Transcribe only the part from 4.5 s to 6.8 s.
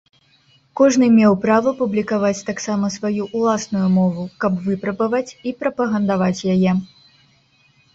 выпрабаваць і прапагандаваць яе.